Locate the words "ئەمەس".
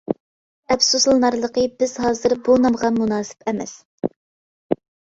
3.55-3.81